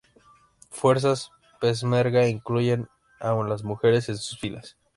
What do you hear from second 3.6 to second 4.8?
mujeres en sus filas.